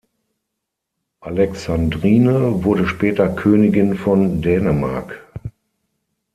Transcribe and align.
Alexandrine 1.19 2.63
wurde 2.63 2.87
später 2.87 3.29
Königin 3.29 3.95
von 3.95 4.41
Dänemark. 4.41 5.21